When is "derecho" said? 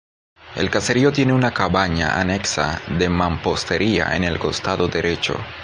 4.87-5.35